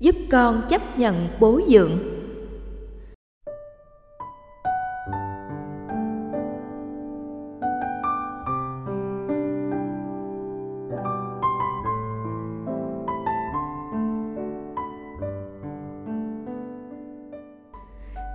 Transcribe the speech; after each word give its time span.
giúp 0.00 0.16
con 0.30 0.62
chấp 0.68 0.98
nhận 0.98 1.28
bố 1.40 1.60
dưỡng 1.68 1.98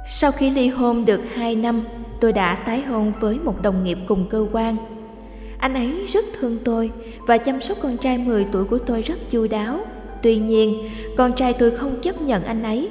Sau 0.06 0.32
khi 0.32 0.50
ly 0.50 0.68
hôn 0.68 1.06
được 1.06 1.22
2 1.36 1.56
năm, 1.56 1.84
tôi 2.20 2.34
đã 2.34 2.56
tái 2.56 2.82
hôn 2.82 3.14
với 3.20 3.40
một 3.40 3.62
đồng 3.62 3.84
nghiệp 3.84 3.98
cùng 4.08 4.30
cơ 4.30 4.46
quan. 4.52 4.76
Anh 5.58 5.74
ấy 5.74 6.06
rất 6.06 6.26
thương 6.40 6.58
tôi 6.66 6.92
và 7.28 7.38
chăm 7.38 7.62
sóc 7.62 7.78
con 7.82 7.98
trai 7.98 8.18
10 8.18 8.46
tuổi 8.52 8.66
của 8.66 8.78
tôi 8.78 9.02
rất 9.02 9.16
chu 9.30 9.48
đáo. 9.48 9.80
Tuy 10.24 10.36
nhiên, 10.36 10.90
con 11.18 11.34
trai 11.34 11.54
tôi 11.54 11.72
không 11.72 12.02
chấp 12.02 12.22
nhận 12.22 12.44
anh 12.44 12.64
ấy. 12.64 12.90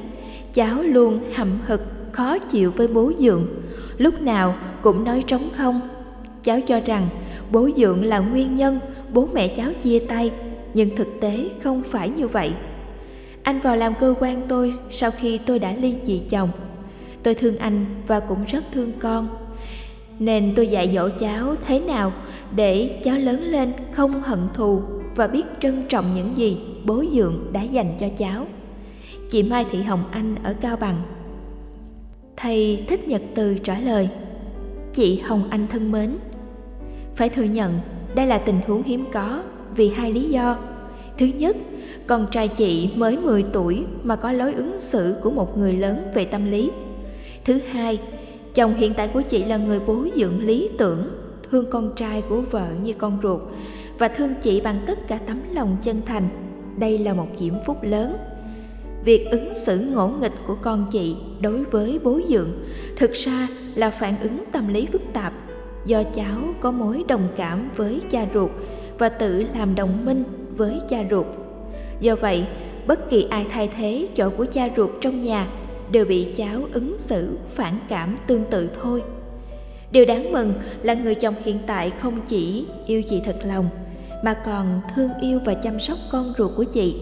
Cháu 0.54 0.82
luôn 0.82 1.20
hậm 1.34 1.58
hực, 1.66 1.80
khó 2.12 2.38
chịu 2.38 2.70
với 2.70 2.88
bố 2.88 3.12
dượng, 3.18 3.46
lúc 3.98 4.22
nào 4.22 4.54
cũng 4.82 5.04
nói 5.04 5.24
trống 5.26 5.48
không. 5.56 5.80
Cháu 6.42 6.60
cho 6.60 6.80
rằng 6.80 7.08
bố 7.50 7.68
dượng 7.76 8.04
là 8.04 8.18
nguyên 8.18 8.56
nhân 8.56 8.80
bố 9.12 9.28
mẹ 9.32 9.48
cháu 9.48 9.70
chia 9.82 9.98
tay, 9.98 10.30
nhưng 10.74 10.96
thực 10.96 11.20
tế 11.20 11.48
không 11.62 11.82
phải 11.90 12.08
như 12.08 12.28
vậy. 12.28 12.52
Anh 13.42 13.60
vào 13.60 13.76
làm 13.76 13.94
cơ 14.00 14.14
quan 14.20 14.42
tôi 14.48 14.74
sau 14.90 15.10
khi 15.10 15.38
tôi 15.46 15.58
đã 15.58 15.72
ly 15.72 15.94
dị 16.06 16.18
chồng 16.30 16.48
tôi 17.22 17.34
thương 17.34 17.58
anh 17.58 17.84
và 18.06 18.20
cũng 18.20 18.44
rất 18.44 18.64
thương 18.72 18.92
con 18.98 19.28
nên 20.18 20.52
tôi 20.56 20.68
dạy 20.68 20.92
dỗ 20.94 21.08
cháu 21.20 21.54
thế 21.66 21.80
nào 21.80 22.12
để 22.56 23.00
cháu 23.04 23.18
lớn 23.18 23.42
lên 23.42 23.72
không 23.92 24.22
hận 24.22 24.38
thù 24.54 24.82
và 25.16 25.26
biết 25.26 25.42
trân 25.60 25.82
trọng 25.88 26.04
những 26.14 26.32
gì 26.36 26.58
bố 26.84 27.04
dượng 27.14 27.50
đã 27.52 27.62
dành 27.62 27.96
cho 28.00 28.06
cháu. 28.18 28.46
Chị 29.30 29.42
mai 29.42 29.66
thị 29.70 29.82
hồng 29.82 30.04
anh 30.10 30.34
ở 30.42 30.54
cao 30.60 30.76
bằng. 30.76 30.96
Thầy 32.36 32.84
thích 32.88 33.08
nhật 33.08 33.22
từ 33.34 33.58
trả 33.58 33.78
lời 33.78 34.08
chị 34.94 35.18
hồng 35.18 35.42
anh 35.50 35.66
thân 35.70 35.92
mến 35.92 36.16
phải 37.16 37.28
thừa 37.28 37.42
nhận 37.42 37.72
đây 38.14 38.26
là 38.26 38.38
tình 38.38 38.60
huống 38.66 38.82
hiếm 38.82 39.04
có 39.12 39.42
vì 39.76 39.88
hai 39.88 40.12
lý 40.12 40.30
do. 40.30 40.58
Thứ 41.18 41.26
nhất 41.26 41.56
con 42.06 42.26
trai 42.30 42.48
chị 42.48 42.90
mới 42.96 43.16
10 43.16 43.44
tuổi 43.52 43.84
mà 44.02 44.16
có 44.16 44.32
lối 44.32 44.54
ứng 44.54 44.78
xử 44.78 45.14
của 45.22 45.30
một 45.30 45.58
người 45.58 45.72
lớn 45.72 46.02
về 46.14 46.24
tâm 46.24 46.50
lý. 46.50 46.70
Thứ 47.44 47.58
hai, 47.72 48.00
chồng 48.54 48.74
hiện 48.74 48.94
tại 48.94 49.08
của 49.08 49.22
chị 49.22 49.44
là 49.44 49.56
người 49.56 49.80
bố 49.80 50.06
dưỡng 50.16 50.46
lý 50.46 50.70
tưởng, 50.78 51.04
thương 51.50 51.70
con 51.70 51.92
trai 51.96 52.22
của 52.28 52.40
vợ 52.40 52.66
như 52.82 52.92
con 52.92 53.18
ruột 53.22 53.40
và 53.98 54.08
thương 54.08 54.34
chị 54.42 54.60
bằng 54.60 54.80
tất 54.86 55.08
cả 55.08 55.18
tấm 55.26 55.40
lòng 55.52 55.76
chân 55.82 56.00
thành. 56.06 56.28
Đây 56.78 56.98
là 56.98 57.14
một 57.14 57.28
diễm 57.38 57.54
phúc 57.66 57.78
lớn. 57.82 58.16
Việc 59.04 59.26
ứng 59.30 59.54
xử 59.54 59.78
ngỗ 59.94 60.08
nghịch 60.08 60.32
của 60.46 60.56
con 60.62 60.86
chị 60.92 61.16
đối 61.40 61.64
với 61.64 62.00
bố 62.04 62.20
dưỡng 62.28 62.50
thực 62.96 63.12
ra 63.12 63.48
là 63.74 63.90
phản 63.90 64.20
ứng 64.20 64.44
tâm 64.52 64.68
lý 64.68 64.86
phức 64.86 65.02
tạp 65.12 65.32
do 65.86 66.02
cháu 66.02 66.38
có 66.60 66.70
mối 66.70 67.04
đồng 67.08 67.28
cảm 67.36 67.70
với 67.76 68.00
cha 68.10 68.26
ruột 68.34 68.50
và 68.98 69.08
tự 69.08 69.44
làm 69.54 69.74
đồng 69.74 70.04
minh 70.04 70.24
với 70.56 70.80
cha 70.88 71.04
ruột. 71.10 71.26
Do 72.00 72.16
vậy, 72.16 72.46
bất 72.86 73.10
kỳ 73.10 73.26
ai 73.30 73.46
thay 73.50 73.70
thế 73.76 74.08
chỗ 74.16 74.30
của 74.30 74.46
cha 74.52 74.68
ruột 74.76 74.90
trong 75.00 75.22
nhà 75.22 75.48
đều 75.90 76.04
bị 76.04 76.26
cháu 76.36 76.68
ứng 76.72 76.96
xử 76.98 77.38
phản 77.54 77.78
cảm 77.88 78.18
tương 78.26 78.44
tự 78.50 78.70
thôi 78.82 79.02
điều 79.92 80.04
đáng 80.04 80.32
mừng 80.32 80.52
là 80.82 80.94
người 80.94 81.14
chồng 81.14 81.34
hiện 81.44 81.58
tại 81.66 81.90
không 81.90 82.20
chỉ 82.28 82.66
yêu 82.86 83.02
chị 83.02 83.20
thật 83.24 83.36
lòng 83.44 83.68
mà 84.22 84.34
còn 84.34 84.80
thương 84.94 85.10
yêu 85.20 85.40
và 85.44 85.54
chăm 85.54 85.80
sóc 85.80 85.98
con 86.10 86.32
ruột 86.38 86.50
của 86.56 86.64
chị. 86.64 86.96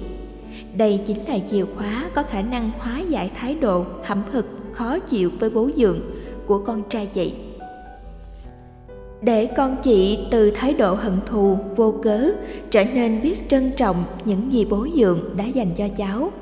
Đây 0.77 1.01
chính 1.07 1.27
là 1.27 1.39
chìa 1.51 1.65
khóa 1.77 2.11
có 2.15 2.23
khả 2.23 2.43
năng 2.43 2.71
hóa 2.79 3.01
giải 3.09 3.31
thái 3.37 3.55
độ 3.55 3.85
hậm 4.05 4.23
hực, 4.33 4.47
khó 4.73 4.99
chịu 4.99 5.31
với 5.39 5.51
bố 5.51 5.71
dượng 5.77 6.01
của 6.47 6.59
con 6.59 6.83
trai 6.91 7.07
chị. 7.07 7.33
Để 9.23 9.47
con 9.57 9.77
chị 9.83 10.19
từ 10.31 10.51
thái 10.51 10.75
độ 10.75 10.95
hận 10.95 11.19
thù, 11.27 11.59
vô 11.77 11.95
cớ 12.03 12.31
trở 12.71 12.85
nên 12.85 13.23
biết 13.23 13.49
trân 13.49 13.71
trọng 13.77 14.05
những 14.25 14.53
gì 14.53 14.65
bố 14.65 14.87
dượng 14.97 15.37
đã 15.37 15.45
dành 15.45 15.71
cho 15.77 15.89
cháu, 15.97 16.33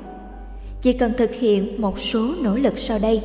chị 0.81 0.93
cần 0.93 1.13
thực 1.17 1.33
hiện 1.33 1.81
một 1.81 1.99
số 1.99 2.33
nỗ 2.43 2.55
lực 2.55 2.79
sau 2.79 2.99
đây. 3.01 3.21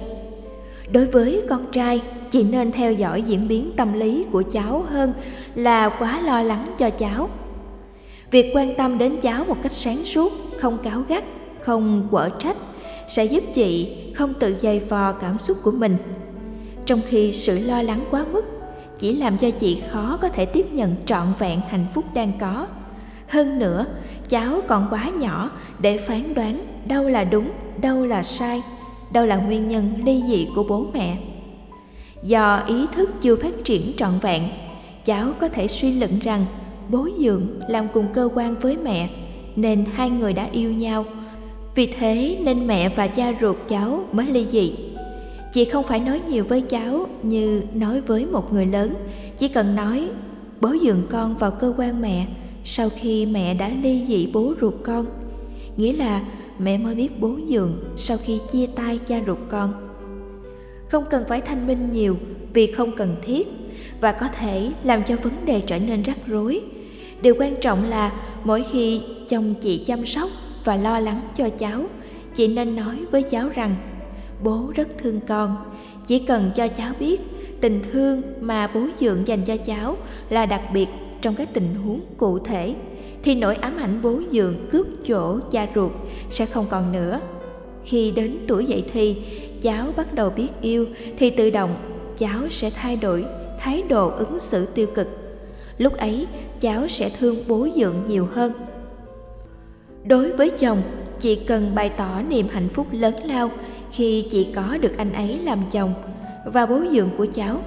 Đối 0.93 1.07
với 1.07 1.43
con 1.49 1.67
trai, 1.73 2.03
chị 2.31 2.43
nên 2.43 2.73
theo 2.73 2.93
dõi 2.93 3.23
diễn 3.23 3.49
biến 3.49 3.73
tâm 3.77 3.93
lý 3.93 4.25
của 4.33 4.43
cháu 4.53 4.85
hơn 4.89 5.13
là 5.55 5.89
quá 5.89 6.21
lo 6.21 6.43
lắng 6.43 6.67
cho 6.79 6.91
cháu 6.91 7.29
việc 8.35 8.51
quan 8.55 8.75
tâm 8.75 8.99
đến 8.99 9.17
cháu 9.23 9.45
một 9.45 9.57
cách 9.63 9.73
sáng 9.73 10.05
suốt, 10.05 10.33
không 10.59 10.79
cáo 10.79 11.03
gắt, 11.09 11.25
không 11.61 12.09
quở 12.11 12.31
trách 12.39 12.57
sẽ 13.07 13.25
giúp 13.25 13.45
chị 13.55 13.97
không 14.15 14.35
tự 14.35 14.57
dày 14.63 14.81
vò 14.81 15.13
cảm 15.13 15.39
xúc 15.39 15.57
của 15.63 15.73
mình. 15.79 15.97
Trong 16.87 17.01
khi 17.09 17.33
sự 17.33 17.59
lo 17.59 17.83
lắng 17.83 18.01
quá 18.11 18.25
mức, 18.33 18.45
chỉ 18.99 19.17
làm 19.17 19.39
cho 19.39 19.51
chị 19.51 19.83
khó 19.91 20.19
có 20.23 20.29
thể 20.29 20.45
tiếp 20.45 20.67
nhận 20.73 20.95
trọn 21.07 21.27
vẹn 21.39 21.61
hạnh 21.69 21.87
phúc 21.95 22.05
đang 22.15 22.33
có. 22.41 22.67
Hơn 23.29 23.59
nữa, 23.59 23.87
cháu 24.29 24.61
còn 24.69 24.87
quá 24.91 25.11
nhỏ 25.21 25.51
để 25.79 25.99
phán 25.99 26.35
đoán 26.35 26.67
đâu 26.89 27.09
là 27.09 27.25
đúng, 27.25 27.51
đâu 27.83 28.07
là 28.07 28.23
sai, 28.23 28.63
đâu 29.13 29.25
là 29.25 29.37
nguyên 29.37 29.69
nhân 29.69 29.95
ly 30.05 30.23
dị 30.29 30.49
của 30.55 30.65
bố 30.69 30.87
mẹ. 30.95 31.17
Do 32.23 32.63
ý 32.67 32.87
thức 32.97 33.11
chưa 33.21 33.37
phát 33.37 33.65
triển 33.65 33.93
trọn 33.97 34.19
vẹn, 34.23 34.43
cháu 35.05 35.33
có 35.41 35.49
thể 35.49 35.69
suy 35.69 35.93
luận 35.93 36.19
rằng 36.23 36.47
bố 36.89 37.09
dưỡng, 37.19 37.47
làm 37.69 37.87
cùng 37.93 38.07
cơ 38.15 38.29
quan 38.35 38.55
với 38.61 38.77
mẹ, 38.77 39.09
nên 39.57 39.85
hai 39.93 40.11
người 40.11 40.33
đã 40.33 40.49
yêu 40.53 40.73
nhau. 40.73 41.05
Vì 41.75 41.87
thế 41.87 42.39
nên 42.41 42.67
mẹ 42.67 42.89
và 42.89 43.07
cha 43.07 43.35
ruột 43.41 43.57
cháu 43.69 44.05
mới 44.13 44.27
ly 44.27 44.47
dị. 44.53 44.75
Chị 45.55 45.65
không 45.65 45.85
phải 45.85 46.01
nói 46.01 46.21
nhiều 46.29 46.45
với 46.45 46.61
cháu 46.61 47.07
như 47.23 47.63
nói 47.75 48.01
với 48.01 48.27
một 48.27 48.53
người 48.53 48.67
lớn, 48.67 48.95
chỉ 49.39 49.49
cần 49.49 49.77
nói 49.77 50.09
bố 50.61 50.75
dưỡng 50.83 51.03
con 51.11 51.37
vào 51.37 51.51
cơ 51.51 51.75
quan 51.79 52.03
mẹ, 52.03 52.27
sau 52.65 52.89
khi 52.97 53.27
mẹ 53.27 53.55
đã 53.55 53.71
ly 53.83 54.05
dị 54.09 54.27
bố 54.33 54.55
ruột 54.61 54.75
con. 54.83 55.07
Nghĩa 55.77 55.93
là 55.93 56.23
mẹ 56.59 56.79
mới 56.79 56.95
biết 56.95 57.21
bố 57.21 57.37
dưỡng 57.49 57.73
sau 57.97 58.17
khi 58.25 58.39
chia 58.53 58.67
tay 58.67 58.99
cha 59.07 59.21
ruột 59.27 59.39
con. 59.49 59.73
Không 60.89 61.05
cần 61.11 61.25
phải 61.29 61.41
thanh 61.41 61.67
minh 61.67 61.89
nhiều 61.93 62.17
vì 62.53 62.67
không 62.67 62.97
cần 62.97 63.17
thiết 63.27 63.49
và 64.01 64.13
có 64.13 64.29
thể 64.29 64.71
làm 64.85 65.03
cho 65.03 65.17
vấn 65.17 65.33
đề 65.47 65.61
trở 65.61 65.79
nên 65.79 66.03
rắc 66.03 66.17
rối. 66.27 66.61
Điều 67.23 67.35
quan 67.39 67.55
trọng 67.61 67.91
là 67.91 68.13
mỗi 68.45 68.65
khi 68.73 69.01
chồng 69.29 69.55
chị 69.61 69.85
chăm 69.87 70.07
sóc 70.07 70.31
và 70.65 70.77
lo 70.77 70.99
lắng 70.99 71.21
cho 71.37 71.49
cháu, 71.49 71.85
chị 72.37 72.49
nên 72.49 72.77
nói 72.77 72.97
với 73.11 73.23
cháu 73.23 73.49
rằng, 73.55 73.75
bố 74.43 74.73
rất 74.75 74.89
thương 74.99 75.21
con, 75.29 75.57
chỉ 76.07 76.19
cần 76.19 76.51
cho 76.57 76.69
cháu 76.69 76.93
biết 77.01 77.21
tình 77.61 77.81
thương 77.93 78.23
mà 78.41 78.71
bố 78.75 78.87
dượng 79.01 79.29
dành 79.29 79.45
cho 79.45 79.57
cháu 79.57 79.97
là 80.31 80.47
đặc 80.47 80.63
biệt 80.73 80.87
trong 81.23 81.35
các 81.35 81.49
tình 81.55 81.75
huống 81.75 82.01
cụ 82.17 82.39
thể, 82.39 82.75
thì 83.23 83.35
nỗi 83.35 83.55
ám 83.55 83.77
ảnh 83.77 84.03
bố 84.03 84.21
dượng 84.33 84.57
cướp 84.71 84.87
chỗ 85.07 85.39
cha 85.53 85.69
ruột 85.75 85.93
sẽ 86.31 86.47
không 86.47 86.67
còn 86.71 86.93
nữa. 86.93 87.21
Khi 87.85 88.13
đến 88.17 88.37
tuổi 88.47 88.67
dậy 88.67 88.85
thì, 88.93 89.17
cháu 89.63 89.93
bắt 89.97 90.15
đầu 90.15 90.31
biết 90.31 90.49
yêu, 90.61 90.87
thì 91.19 91.31
tự 91.31 91.51
động 91.51 91.77
cháu 92.19 92.49
sẽ 92.51 92.71
thay 92.71 92.97
đổi 92.97 93.25
thái 93.65 93.83
độ 93.83 94.11
ứng 94.11 94.39
xử 94.39 94.67
tiêu 94.75 94.87
cực. 94.95 95.09
Lúc 95.79 95.97
ấy, 95.97 96.27
cháu 96.61 96.89
sẽ 96.89 97.11
thương 97.19 97.37
bố 97.49 97.69
dượng 97.77 97.95
nhiều 98.09 98.29
hơn. 98.33 98.53
Đối 100.07 100.33
với 100.33 100.51
chồng 100.51 100.83
chị 101.21 101.37
cần 101.37 101.75
bày 101.75 101.91
tỏ 101.97 102.23
niềm 102.29 102.49
hạnh 102.51 102.69
phúc 102.69 102.87
lớn 102.93 103.15
lao 103.25 103.51
khi 103.93 104.27
chị 104.31 104.47
có 104.55 104.79
được 104.81 104.97
anh 104.97 105.13
ấy 105.13 105.39
làm 105.39 105.63
chồng 105.71 105.95
và 106.47 106.67
bố 106.67 106.81
dượng 106.93 107.11
của 107.19 107.27
cháu. 107.35 107.63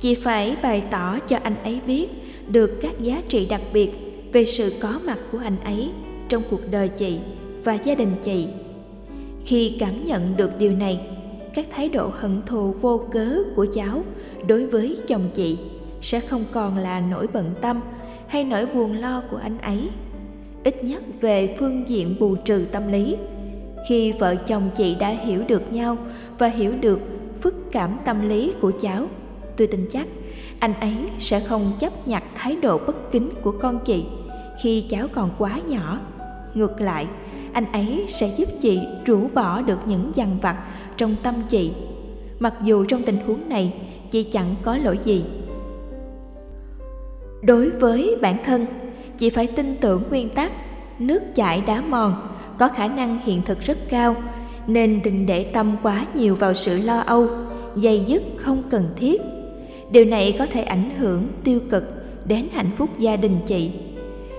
Chị 0.00 0.14
phải 0.14 0.56
bày 0.62 0.82
tỏ 0.90 1.18
cho 1.28 1.38
anh 1.42 1.62
ấy 1.62 1.80
biết 1.86 2.08
được 2.48 2.78
các 2.82 3.00
giá 3.00 3.22
trị 3.28 3.46
đặc 3.50 3.60
biệt 3.72 3.90
về 4.32 4.44
sự 4.44 4.72
có 4.80 5.00
mặt 5.06 5.18
của 5.32 5.38
anh 5.38 5.56
ấy 5.64 5.90
trong 6.28 6.42
cuộc 6.50 6.70
đời 6.70 6.88
chị 6.88 7.18
và 7.64 7.74
gia 7.74 7.94
đình 7.94 8.12
chị. 8.24 8.46
Khi 9.44 9.76
cảm 9.80 10.06
nhận 10.06 10.36
được 10.36 10.50
điều 10.58 10.72
này, 10.72 11.00
các 11.54 11.66
thái 11.70 11.88
độ 11.88 12.10
hận 12.14 12.42
thù 12.46 12.74
vô 12.80 13.00
cớ 13.12 13.36
của 13.56 13.66
cháu 13.74 14.02
đối 14.46 14.66
với 14.66 14.98
chồng 15.08 15.30
chị, 15.34 15.58
sẽ 16.00 16.20
không 16.20 16.44
còn 16.52 16.76
là 16.76 17.00
nỗi 17.10 17.26
bận 17.32 17.54
tâm 17.60 17.80
hay 18.26 18.44
nỗi 18.44 18.66
buồn 18.66 18.92
lo 18.92 19.22
của 19.30 19.36
anh 19.36 19.58
ấy. 19.58 19.88
Ít 20.64 20.84
nhất 20.84 21.02
về 21.20 21.56
phương 21.58 21.88
diện 21.88 22.16
bù 22.20 22.36
trừ 22.36 22.64
tâm 22.72 22.92
lý, 22.92 23.16
khi 23.88 24.12
vợ 24.12 24.34
chồng 24.34 24.70
chị 24.76 24.94
đã 24.94 25.08
hiểu 25.08 25.42
được 25.48 25.72
nhau 25.72 25.96
và 26.38 26.46
hiểu 26.46 26.72
được 26.80 27.00
phức 27.40 27.54
cảm 27.72 27.98
tâm 28.04 28.28
lý 28.28 28.52
của 28.60 28.72
cháu, 28.82 29.06
tôi 29.56 29.66
tin 29.66 29.88
chắc 29.92 30.06
anh 30.60 30.74
ấy 30.80 30.96
sẽ 31.18 31.40
không 31.40 31.72
chấp 31.78 32.08
nhặt 32.08 32.24
thái 32.34 32.56
độ 32.56 32.78
bất 32.86 33.12
kính 33.12 33.30
của 33.42 33.52
con 33.52 33.78
chị. 33.84 34.04
Khi 34.62 34.84
cháu 34.90 35.06
còn 35.12 35.30
quá 35.38 35.60
nhỏ, 35.68 36.00
ngược 36.54 36.80
lại, 36.80 37.06
anh 37.52 37.72
ấy 37.72 38.04
sẽ 38.08 38.34
giúp 38.36 38.48
chị 38.62 38.80
rũ 39.04 39.28
bỏ 39.34 39.62
được 39.62 39.78
những 39.86 40.12
dằn 40.14 40.36
vặt 40.42 40.56
trong 40.96 41.14
tâm 41.22 41.34
chị. 41.48 41.70
Mặc 42.38 42.54
dù 42.64 42.84
trong 42.84 43.02
tình 43.02 43.16
huống 43.26 43.48
này 43.48 43.74
chị 44.10 44.22
chẳng 44.22 44.54
có 44.62 44.76
lỗi 44.76 44.98
gì. 45.04 45.24
Đối 47.42 47.70
với 47.70 48.16
bản 48.22 48.36
thân 48.44 48.66
chị 49.18 49.30
phải 49.30 49.46
tin 49.46 49.76
tưởng 49.80 50.02
nguyên 50.10 50.28
tắc, 50.28 50.52
nước 50.98 51.22
chảy 51.34 51.62
đá 51.66 51.80
mòn, 51.80 52.14
có 52.58 52.68
khả 52.68 52.88
năng 52.88 53.20
hiện 53.24 53.42
thực 53.42 53.60
rất 53.60 53.78
cao, 53.88 54.16
nên 54.66 55.00
đừng 55.04 55.26
để 55.26 55.44
tâm 55.44 55.76
quá 55.82 56.06
nhiều 56.14 56.34
vào 56.34 56.54
sự 56.54 56.78
lo 56.84 57.00
âu 57.00 57.28
dây 57.76 58.04
dứt 58.06 58.22
không 58.36 58.62
cần 58.70 58.88
thiết. 58.96 59.20
Điều 59.90 60.04
này 60.04 60.36
có 60.38 60.46
thể 60.46 60.62
ảnh 60.62 60.90
hưởng 60.98 61.28
tiêu 61.44 61.60
cực 61.70 61.84
đến 62.24 62.48
hạnh 62.52 62.70
phúc 62.76 62.90
gia 62.98 63.16
đình 63.16 63.36
chị. 63.46 63.70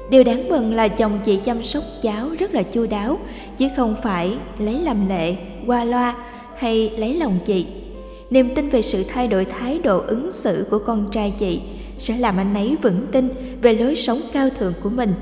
Điều 0.09 0.23
đáng 0.23 0.49
mừng 0.49 0.73
là 0.73 0.87
chồng 0.87 1.19
chị 1.25 1.39
chăm 1.43 1.63
sóc 1.63 1.83
cháu 2.01 2.29
rất 2.39 2.53
là 2.53 2.63
chu 2.63 2.87
đáo, 2.87 3.19
chứ 3.57 3.67
không 3.75 3.95
phải 4.03 4.37
lấy 4.59 4.79
làm 4.79 5.09
lệ, 5.09 5.35
qua 5.65 5.83
loa 5.83 6.15
hay 6.57 6.89
lấy 6.89 7.13
lòng 7.13 7.39
chị 7.45 7.65
niềm 8.31 8.55
tin 8.55 8.69
về 8.69 8.81
sự 8.81 9.03
thay 9.03 9.27
đổi 9.27 9.45
thái 9.45 9.79
độ 9.79 9.99
ứng 9.99 10.31
xử 10.31 10.67
của 10.69 10.79
con 10.79 11.11
trai 11.11 11.33
chị 11.37 11.61
sẽ 11.97 12.17
làm 12.17 12.37
anh 12.37 12.53
ấy 12.53 12.77
vững 12.81 13.07
tin 13.11 13.29
về 13.61 13.73
lối 13.73 13.95
sống 13.95 14.19
cao 14.33 14.49
thượng 14.49 14.73
của 14.83 14.89
mình. 14.89 15.13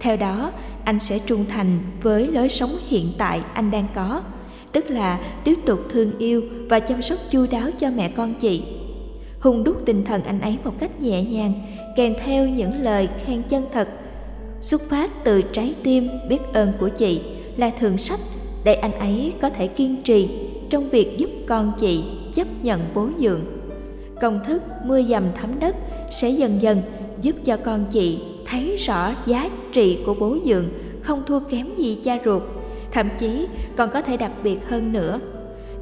Theo 0.00 0.16
đó, 0.16 0.52
anh 0.84 1.00
sẽ 1.00 1.18
trung 1.18 1.44
thành 1.48 1.78
với 2.02 2.26
lối 2.26 2.48
sống 2.48 2.70
hiện 2.88 3.12
tại 3.18 3.40
anh 3.54 3.70
đang 3.70 3.86
có, 3.94 4.22
tức 4.72 4.90
là 4.90 5.20
tiếp 5.44 5.58
tục 5.66 5.80
thương 5.90 6.18
yêu 6.18 6.42
và 6.68 6.80
chăm 6.80 7.02
sóc 7.02 7.18
chu 7.30 7.46
đáo 7.50 7.70
cho 7.78 7.90
mẹ 7.90 8.08
con 8.16 8.34
chị. 8.34 8.62
Hung 9.40 9.64
đúc 9.64 9.76
tinh 9.86 10.04
thần 10.04 10.22
anh 10.24 10.40
ấy 10.40 10.58
một 10.64 10.74
cách 10.78 11.00
nhẹ 11.00 11.22
nhàng, 11.22 11.52
kèm 11.96 12.14
theo 12.24 12.48
những 12.48 12.82
lời 12.82 13.08
khen 13.26 13.42
chân 13.42 13.64
thật. 13.72 13.88
Xuất 14.60 14.82
phát 14.90 15.10
từ 15.24 15.42
trái 15.42 15.74
tim 15.82 16.08
biết 16.28 16.40
ơn 16.52 16.72
của 16.80 16.88
chị 16.88 17.20
là 17.56 17.70
thường 17.70 17.98
sách 17.98 18.20
để 18.64 18.74
anh 18.74 18.92
ấy 18.92 19.32
có 19.40 19.50
thể 19.50 19.66
kiên 19.66 20.02
trì 20.02 20.28
trong 20.70 20.90
việc 20.90 21.18
giúp 21.18 21.30
con 21.46 21.72
chị 21.80 22.04
chấp 22.34 22.46
nhận 22.62 22.80
bố 22.94 23.08
dưỡng 23.20 23.40
công 24.20 24.40
thức 24.44 24.62
mưa 24.84 25.02
dầm 25.02 25.24
thấm 25.34 25.60
đất 25.60 25.76
sẽ 26.10 26.30
dần 26.30 26.62
dần 26.62 26.82
giúp 27.22 27.36
cho 27.44 27.56
con 27.56 27.84
chị 27.90 28.20
thấy 28.46 28.76
rõ 28.76 29.14
giá 29.26 29.50
trị 29.72 29.98
của 30.06 30.14
bố 30.14 30.36
dưỡng 30.44 30.68
không 31.02 31.22
thua 31.26 31.40
kém 31.40 31.76
gì 31.76 31.98
cha 32.04 32.18
ruột. 32.24 32.42
Thậm 32.92 33.08
chí 33.18 33.46
còn 33.76 33.90
có 33.90 34.02
thể 34.02 34.16
đặc 34.16 34.32
biệt 34.42 34.58
hơn 34.68 34.92
nữa. 34.92 35.20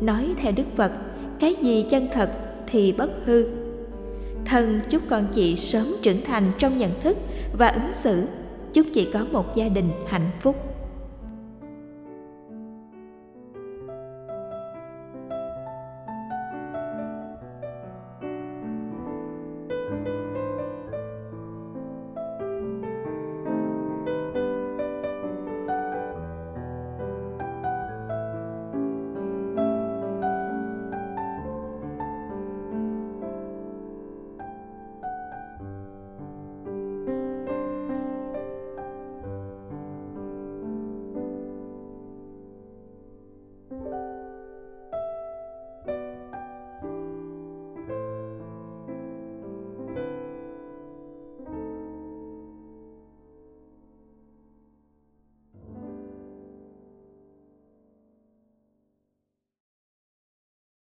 Nói 0.00 0.28
theo 0.36 0.52
đức 0.52 0.76
phật, 0.76 0.92
cái 1.40 1.54
gì 1.62 1.86
chân 1.90 2.06
thật 2.12 2.30
thì 2.66 2.92
bất 2.92 3.10
hư. 3.24 3.44
Thân 4.44 4.80
chúc 4.90 5.02
con 5.10 5.24
chị 5.32 5.56
sớm 5.56 5.86
trưởng 6.02 6.20
thành 6.26 6.44
trong 6.58 6.78
nhận 6.78 6.90
thức 7.02 7.16
và 7.58 7.68
ứng 7.68 7.92
xử. 7.92 8.22
Chúc 8.72 8.86
chị 8.94 9.08
có 9.12 9.26
một 9.32 9.56
gia 9.56 9.68
đình 9.68 9.88
hạnh 10.06 10.30
phúc. 10.40 10.56